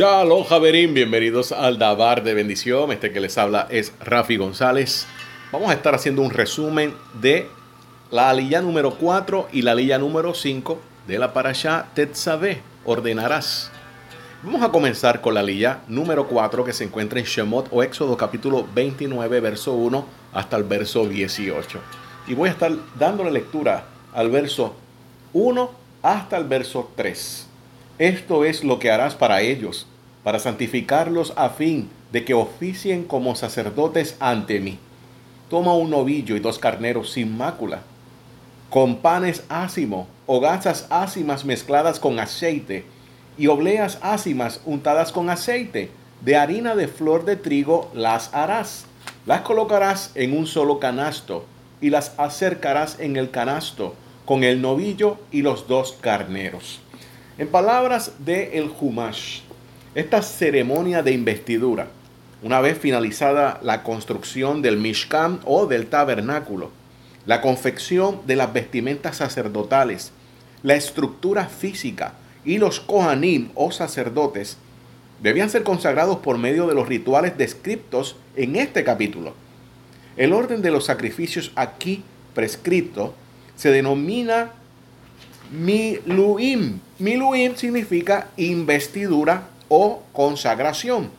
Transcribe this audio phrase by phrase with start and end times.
[0.00, 2.90] Shalom Javerín, bienvenidos al Dabar de Bendición.
[2.90, 5.06] Este que les habla es Rafi González.
[5.52, 7.46] Vamos a estar haciendo un resumen de
[8.10, 13.70] la aliyah número 4 y la aliyah número 5 de la parasha Tetzaveh, ordenarás.
[14.42, 18.16] Vamos a comenzar con la aliyah número 4 que se encuentra en Shemot o Éxodo
[18.16, 21.78] capítulo 29, verso 1 hasta el verso 18.
[22.26, 24.74] Y voy a estar dándole lectura al verso
[25.34, 27.48] 1 hasta el verso 3.
[28.00, 29.86] Esto es lo que harás para ellos,
[30.22, 34.78] para santificarlos a fin de que oficien como sacerdotes ante mí.
[35.48, 37.82] Toma un novillo y dos carneros sin mácula,
[38.68, 42.84] con panes ácimo o gasas ácimas mezcladas con aceite,
[43.36, 45.90] y obleas ácimas untadas con aceite.
[46.20, 48.84] De harina de flor de trigo las harás.
[49.24, 51.46] Las colocarás en un solo canasto
[51.80, 53.94] y las acercarás en el canasto
[54.26, 56.80] con el novillo y los dos carneros.
[57.38, 59.40] En palabras de el Humash,
[59.94, 61.88] esta ceremonia de investidura,
[62.42, 66.70] una vez finalizada la construcción del Mishkan o del tabernáculo,
[67.26, 70.12] la confección de las vestimentas sacerdotales,
[70.62, 74.58] la estructura física y los Kohanim o sacerdotes
[75.22, 79.34] debían ser consagrados por medio de los rituales descritos en este capítulo.
[80.16, 82.04] El orden de los sacrificios aquí
[82.34, 83.14] prescrito
[83.56, 84.52] se denomina
[85.50, 86.78] Miluim.
[86.98, 91.10] Miluim significa investidura o consagración,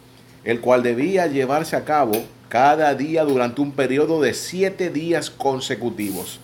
[0.44, 2.12] el cual debía llevarse a cabo
[2.50, 6.40] cada día durante un periodo de siete días consecutivos,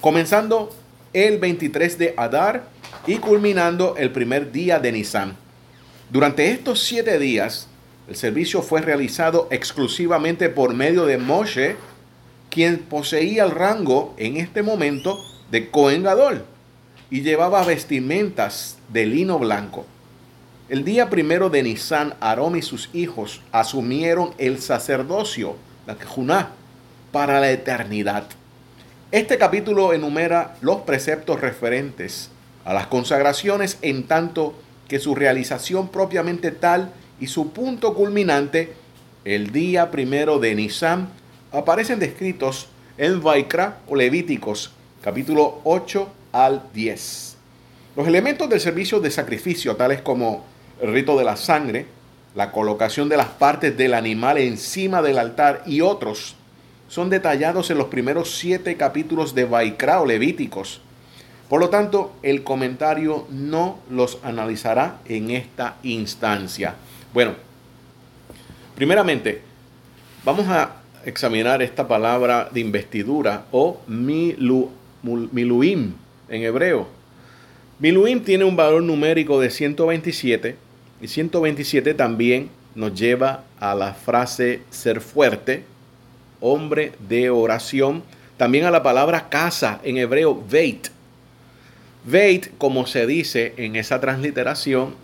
[0.00, 0.70] comenzando
[1.12, 2.68] el 23 de Adar
[3.06, 5.36] y culminando el primer día de Nisan.
[6.10, 7.66] Durante estos siete días,
[8.08, 11.76] el servicio fue realizado exclusivamente por medio de Moshe,
[12.50, 15.18] quien poseía el rango en este momento
[15.50, 16.44] de Cohen Gadol
[17.10, 19.86] y llevaba vestimentas de lino blanco.
[20.68, 25.56] El día primero de Nisan, Aarón y sus hijos asumieron el sacerdocio,
[25.86, 26.50] la Kejuná,
[27.10, 28.24] para la eternidad.
[29.10, 32.28] Este capítulo enumera los preceptos referentes
[32.66, 34.52] a las consagraciones en tanto
[34.88, 38.74] que su realización propiamente tal y su punto culminante,
[39.24, 41.08] el día primero de Nisan,
[41.50, 42.68] aparecen descritos
[42.98, 47.36] en Vaikra o Levíticos, capítulo 8 al 10.
[47.96, 50.44] Los elementos del servicio de sacrificio, tales como
[50.80, 51.86] el rito de la sangre,
[52.34, 56.36] la colocación de las partes del animal encima del altar y otros,
[56.88, 60.80] son detallados en los primeros siete capítulos de Vaikra o Levíticos.
[61.48, 66.76] Por lo tanto, el comentario no los analizará en esta instancia.
[67.12, 67.32] Bueno,
[68.74, 69.42] primeramente,
[70.24, 74.70] vamos a examinar esta palabra de investidura o milu,
[75.02, 75.94] miluim
[76.28, 76.86] en hebreo.
[77.78, 80.67] Miluim tiene un valor numérico de 127
[81.00, 85.64] y 127 también nos lleva a la frase ser fuerte,
[86.40, 88.02] hombre de oración,
[88.36, 90.88] también a la palabra casa en hebreo veit.
[92.04, 94.94] Veit, como se dice en esa transliteración,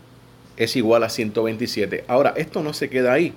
[0.56, 2.04] es igual a 127.
[2.06, 3.34] Ahora, esto no se queda ahí.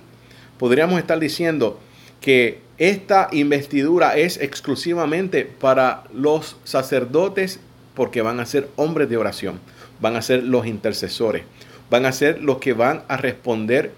[0.58, 1.80] Podríamos estar diciendo
[2.20, 7.60] que esta investidura es exclusivamente para los sacerdotes
[7.94, 9.58] porque van a ser hombres de oración,
[10.00, 11.42] van a ser los intercesores,
[11.90, 13.92] van a ser los que van a responder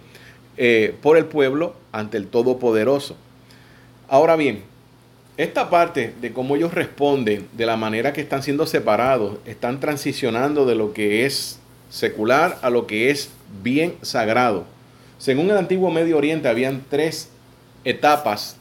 [0.56, 3.16] eh, por el pueblo ante el Todopoderoso.
[4.08, 4.62] Ahora bien,
[5.36, 10.66] esta parte de cómo ellos responden, de la manera que están siendo separados, están transicionando
[10.66, 11.58] de lo que es
[11.88, 13.30] secular a lo que es
[13.62, 14.64] bien sagrado.
[15.18, 17.30] Según el antiguo Medio Oriente, habían tres
[17.84, 18.56] etapas.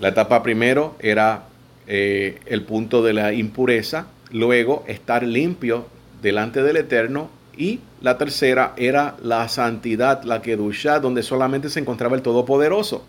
[0.00, 1.44] La etapa primero era
[1.86, 5.86] eh, el punto de la impureza, luego estar limpio
[6.20, 12.16] delante del Eterno y la tercera era la santidad, la kedusha, donde solamente se encontraba
[12.16, 13.04] el Todopoderoso.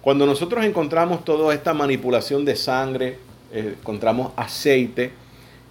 [0.00, 3.18] Cuando nosotros encontramos toda esta manipulación de sangre,
[3.52, 5.12] eh, encontramos aceite,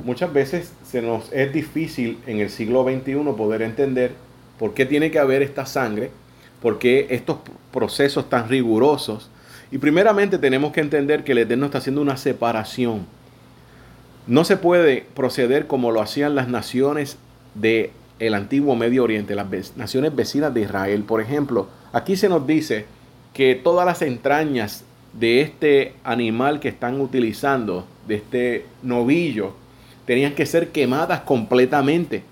[0.03, 4.13] muchas veces se nos es difícil en el siglo XXI poder entender
[4.57, 6.11] por qué tiene que haber esta sangre,
[6.61, 7.37] por qué estos
[7.71, 9.29] procesos tan rigurosos
[9.71, 13.05] y primeramente tenemos que entender que el Eterno está haciendo una separación.
[14.27, 17.17] No se puede proceder como lo hacían las naciones
[17.55, 21.03] del el antiguo Medio Oriente, las naciones vecinas de Israel.
[21.03, 22.85] Por ejemplo, aquí se nos dice
[23.33, 24.83] que todas las entrañas
[25.13, 29.53] de este animal que están utilizando, de este novillo,
[30.05, 32.23] tenían que ser quemadas completamente.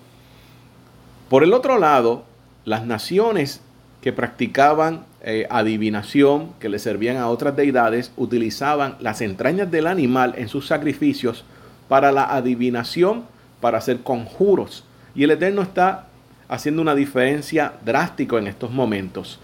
[1.28, 2.24] Por el otro lado,
[2.66, 3.62] las naciones
[4.02, 10.36] que practicaban eh, adivinación, que le servían a otras deidades, utilizaban las entrañas del animal
[10.38, 11.44] en sus sacrificios
[11.88, 13.24] para la adivinación,
[13.60, 14.86] para hacer conjuros.
[15.16, 16.08] Y el Eterno está
[16.48, 19.40] haciendo una diferencia drástica en estos momentos.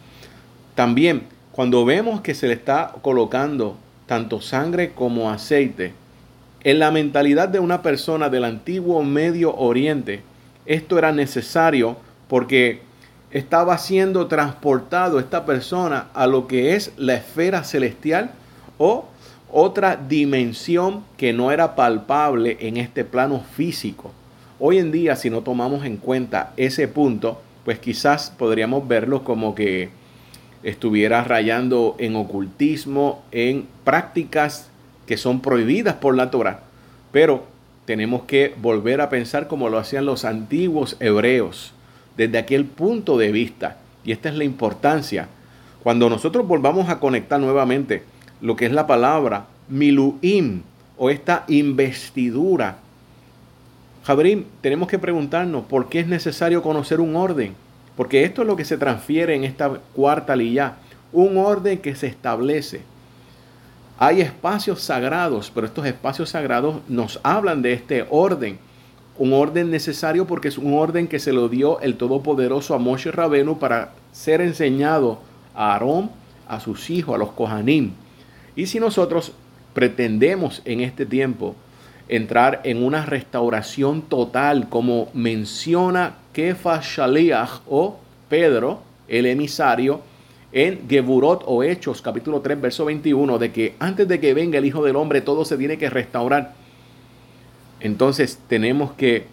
[0.73, 3.77] También, cuando vemos que se le está colocando
[4.07, 5.93] tanto sangre como aceite,
[6.63, 10.23] en la mentalidad de una persona del antiguo Medio Oriente,
[10.65, 11.95] esto era necesario
[12.27, 12.81] porque
[13.29, 18.31] estaba siendo transportado esta persona a lo que es la esfera celestial
[18.77, 19.05] o
[19.51, 24.11] otra dimensión que no era palpable en este plano físico.
[24.57, 29.53] Hoy en día, si no tomamos en cuenta ese punto, pues quizás podríamos verlo como
[29.53, 29.89] que
[30.63, 34.69] estuviera rayando en ocultismo, en prácticas
[35.07, 36.61] que son prohibidas por la Torah.
[37.11, 37.43] Pero
[37.85, 41.73] tenemos que volver a pensar como lo hacían los antiguos hebreos,
[42.15, 43.75] desde aquel punto de vista.
[44.05, 45.27] Y esta es la importancia.
[45.83, 48.03] Cuando nosotros volvamos a conectar nuevamente
[48.39, 50.61] lo que es la palabra miluim
[50.97, 52.77] o esta investidura,
[54.05, 57.55] Jabrim, tenemos que preguntarnos por qué es necesario conocer un orden.
[57.97, 60.75] Porque esto es lo que se transfiere en esta cuarta lilla.
[61.11, 62.81] Un orden que se establece.
[63.97, 68.59] Hay espacios sagrados, pero estos espacios sagrados nos hablan de este orden.
[69.17, 73.11] Un orden necesario porque es un orden que se lo dio el Todopoderoso a Moshe
[73.11, 75.19] Rabenu para ser enseñado
[75.55, 76.11] a Aarón,
[76.47, 77.93] a sus hijos, a los Kohanim.
[78.55, 79.31] Y si nosotros
[79.73, 81.55] pretendemos en este tiempo
[82.07, 87.97] entrar en una restauración total, como menciona Kefa Shaliach o
[88.29, 90.01] Pedro, el emisario,
[90.51, 94.65] en Geburot o Hechos, capítulo 3, verso 21, de que antes de que venga el
[94.65, 96.53] Hijo del Hombre, todo se tiene que restaurar.
[97.81, 99.25] Entonces tenemos que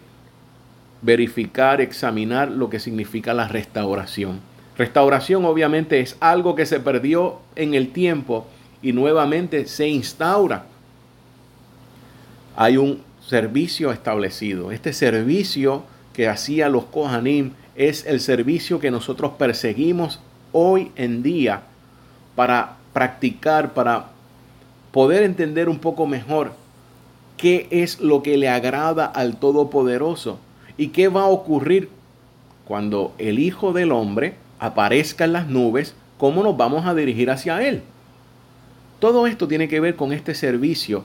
[1.01, 4.41] verificar, examinar lo que significa la restauración.
[4.77, 8.47] Restauración obviamente es algo que se perdió en el tiempo
[8.81, 10.65] y nuevamente se instaura.
[12.55, 14.71] Hay un servicio establecido.
[14.71, 15.83] Este servicio
[16.13, 20.19] que hacía los Kohanim es el servicio que nosotros perseguimos
[20.51, 21.63] hoy en día
[22.35, 24.07] para practicar, para
[24.91, 26.53] poder entender un poco mejor
[27.37, 30.39] qué es lo que le agrada al Todopoderoso
[30.77, 31.89] y qué va a ocurrir
[32.65, 37.67] cuando el Hijo del Hombre aparezca en las nubes, cómo nos vamos a dirigir hacia
[37.67, 37.81] Él.
[38.99, 41.03] Todo esto tiene que ver con este servicio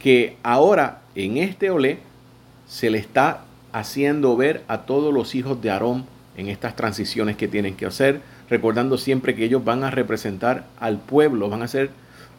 [0.00, 1.98] que ahora en este olé
[2.66, 6.06] se le está haciendo ver a todos los hijos de Aarón
[6.36, 10.98] en estas transiciones que tienen que hacer, recordando siempre que ellos van a representar al
[10.98, 11.90] pueblo, van a ser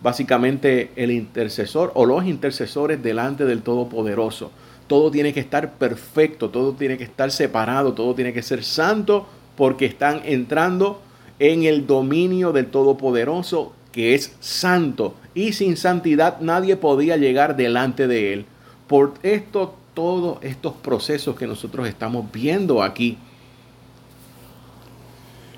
[0.02, 4.52] básicamente el intercesor o los intercesores delante del Todopoderoso.
[4.88, 9.28] Todo tiene que estar perfecto, todo tiene que estar separado, todo tiene que ser santo
[9.56, 11.02] porque están entrando
[11.40, 18.08] en el dominio del Todopoderoso que es santo y sin santidad nadie podía llegar delante
[18.08, 18.46] de él.
[18.88, 23.18] Por esto, todos estos procesos que nosotros estamos viendo aquí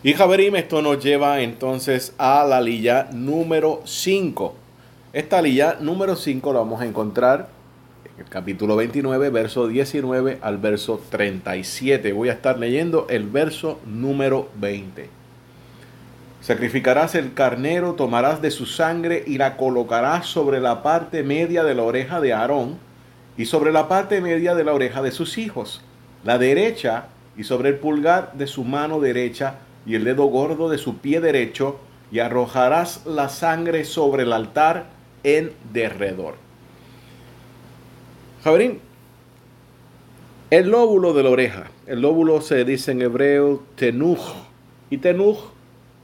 [0.05, 4.53] y Javerim, esto nos lleva entonces a la lilla número 5.
[5.13, 7.47] Esta lilla número 5 la vamos a encontrar
[8.03, 12.11] en el capítulo 29, verso 19 al verso 37.
[12.11, 15.22] Voy a estar leyendo el verso número 20.
[16.43, 21.73] Sacrificarás el carnero, tomarás de su sangre y la colocarás sobre la parte media de
[21.73, 22.79] la oreja de Aarón
[23.37, 25.79] y sobre la parte media de la oreja de sus hijos,
[26.25, 27.05] la derecha
[27.37, 31.21] y sobre el pulgar de su mano derecha y el dedo gordo de su pie
[31.21, 31.79] derecho,
[32.11, 34.87] y arrojarás la sangre sobre el altar
[35.23, 36.35] en derredor.
[38.43, 38.81] Jabrín,
[40.49, 44.19] el lóbulo de la oreja, el lóbulo se dice en hebreo tenuj,
[44.89, 45.52] y tenuj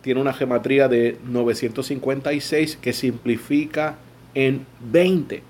[0.01, 3.97] tiene una gematría de 956 que simplifica
[4.33, 5.43] en 20.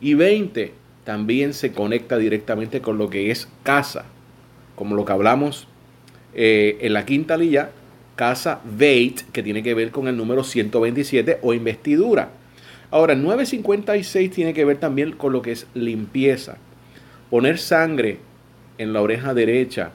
[0.00, 0.72] Y 20
[1.04, 4.04] también se conecta directamente con lo que es casa,
[4.76, 5.66] como lo que hablamos
[6.34, 7.70] eh, en la quinta lilla,
[8.14, 12.30] casa Veit, que tiene que ver con el número 127 o investidura.
[12.90, 16.56] Ahora, el 956 tiene que ver también con lo que es limpieza.
[17.30, 18.18] Poner sangre
[18.78, 19.92] en la oreja derecha.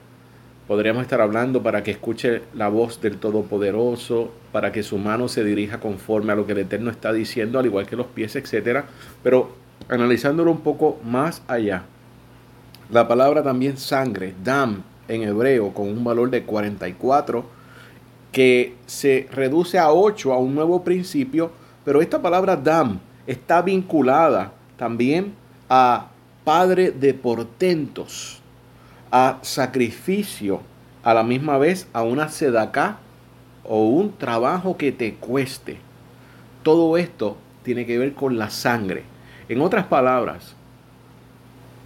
[0.68, 5.44] Podríamos estar hablando para que escuche la voz del Todopoderoso, para que su mano se
[5.44, 8.84] dirija conforme a lo que el Eterno está diciendo, al igual que los pies, etc.
[9.22, 9.52] Pero
[9.90, 11.84] analizándolo un poco más allá,
[12.90, 17.46] la palabra también sangre, dam, en hebreo con un valor de 44
[18.32, 21.52] que se reduce a 8 a un nuevo principio,
[21.84, 25.34] pero esta palabra dam está vinculada también
[25.70, 26.08] a
[26.44, 28.43] padre de portentos,
[29.14, 30.62] a sacrificio,
[31.04, 32.98] a la misma vez a una sedacá
[33.64, 35.78] o un trabajo que te cueste.
[36.64, 39.04] Todo esto tiene que ver con la sangre.
[39.48, 40.56] En otras palabras,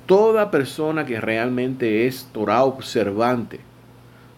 [0.07, 3.59] Toda persona que realmente es Torah observante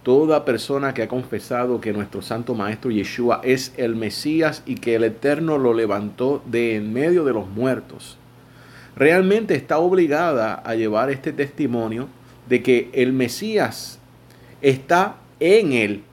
[0.02, 4.96] Toda persona que ha confesado que nuestro Santo Maestro Yeshua es el Mesías y que
[4.96, 8.18] el Eterno lo levantó de en medio de los muertos,
[8.96, 12.08] realmente está obligada a llevar este testimonio
[12.50, 14.00] de que el Mesías
[14.62, 16.04] está en él.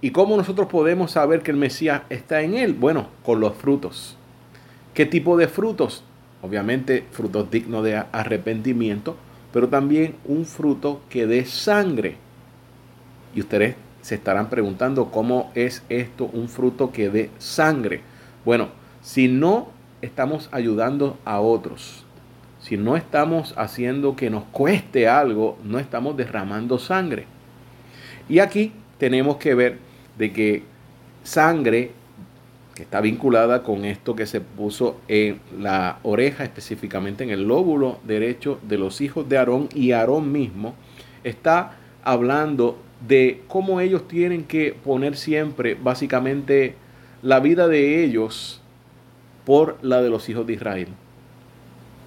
[0.00, 2.72] ¿Y cómo nosotros podemos saber que el Mesías está en él?
[2.72, 4.16] Bueno, con los frutos.
[4.94, 6.02] ¿Qué tipo de frutos?
[6.42, 9.16] Obviamente frutos dignos de arrepentimiento,
[9.52, 12.16] pero también un fruto que dé sangre.
[13.34, 18.00] Y ustedes se estarán preguntando cómo es esto un fruto que dé sangre.
[18.44, 18.68] Bueno,
[19.02, 19.68] si no
[20.00, 22.04] estamos ayudando a otros,
[22.62, 27.26] si no estamos haciendo que nos cueste algo, no estamos derramando sangre.
[28.28, 29.78] Y aquí tenemos que ver
[30.16, 30.62] de que
[31.24, 31.90] sangre
[32.76, 37.98] que está vinculada con esto que se puso en la oreja, específicamente en el lóbulo
[38.04, 40.74] derecho de los hijos de Aarón y Aarón mismo,
[41.24, 46.76] está hablando de cómo ellos tienen que poner siempre básicamente
[47.22, 48.62] la vida de ellos
[49.44, 50.88] por la de los hijos de Israel.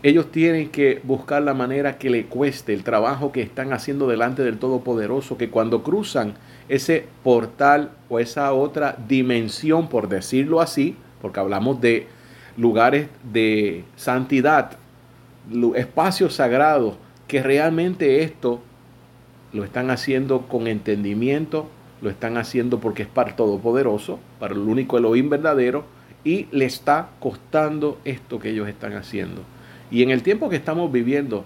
[0.05, 4.43] Ellos tienen que buscar la manera que le cueste el trabajo que están haciendo delante
[4.43, 6.35] del Todopoderoso, que cuando cruzan
[6.69, 12.05] ese portal o esa otra dimensión, por decirlo así, porque hablamos de
[12.55, 14.77] lugares de santidad,
[15.73, 16.93] espacios sagrados,
[17.27, 18.59] que realmente esto
[19.53, 21.67] lo están haciendo con entendimiento,
[22.03, 25.83] lo están haciendo porque es para el Todopoderoso, para el único Elohim verdadero,
[26.23, 29.41] y le está costando esto que ellos están haciendo.
[29.91, 31.45] Y en el tiempo que estamos viviendo,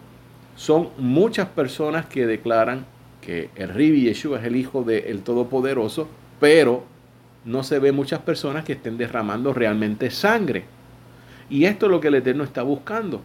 [0.55, 2.85] son muchas personas que declaran
[3.21, 6.07] que el Ribi Yeshua es el Hijo del Todopoderoso,
[6.39, 6.83] pero
[7.45, 10.65] no se ve muchas personas que estén derramando realmente sangre.
[11.49, 13.21] Y esto es lo que el Eterno está buscando.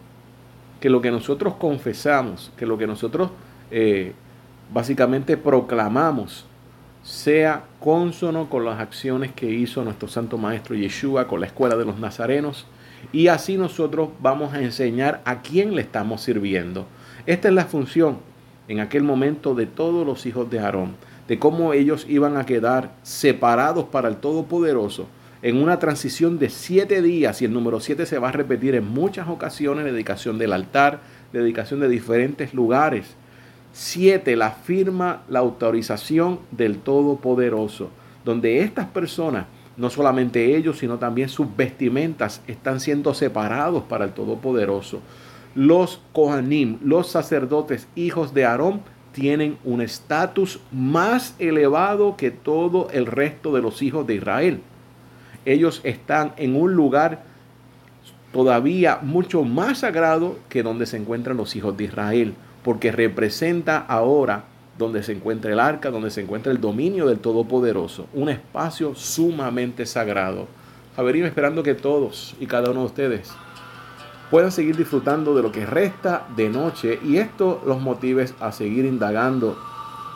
[0.79, 3.31] Que lo que nosotros confesamos, que lo que nosotros
[3.71, 4.13] eh,
[4.73, 6.45] básicamente proclamamos,
[7.03, 11.85] sea consono con las acciones que hizo nuestro Santo Maestro Yeshua, con la escuela de
[11.85, 12.65] los Nazarenos,
[13.11, 16.85] y así nosotros vamos a enseñar a quién le estamos sirviendo.
[17.25, 18.17] Esta es la función
[18.67, 20.95] en aquel momento de todos los hijos de Aarón,
[21.27, 25.07] de cómo ellos iban a quedar separados para el Todopoderoso
[25.45, 28.87] en una transición de siete días y el número siete se va a repetir en
[28.87, 31.01] muchas ocasiones, dedicación del altar,
[31.33, 33.15] dedicación de diferentes lugares.
[33.71, 37.91] Siete, la firma, la autorización del Todopoderoso,
[38.23, 39.45] donde estas personas
[39.77, 45.01] no solamente ellos, sino también sus vestimentas están siendo separados para el Todopoderoso.
[45.53, 53.05] Los Kohanim, los sacerdotes hijos de Aarón, tienen un estatus más elevado que todo el
[53.05, 54.61] resto de los hijos de Israel.
[55.45, 57.23] Ellos están en un lugar
[58.33, 64.43] todavía mucho más sagrado que donde se encuentran los hijos de Israel, porque representa ahora
[64.77, 69.85] donde se encuentra el arca, donde se encuentra el dominio del Todopoderoso, un espacio sumamente
[69.85, 70.47] sagrado.
[70.95, 73.31] Javerín, esperando que todos y cada uno de ustedes
[74.29, 78.85] puedan seguir disfrutando de lo que resta de noche y esto los motive a seguir
[78.85, 79.57] indagando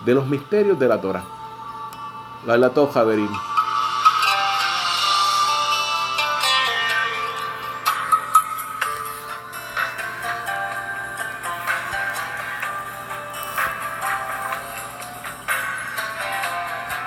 [0.05, 1.23] de los misterios de la Torah.
[2.45, 3.48] La Javerín.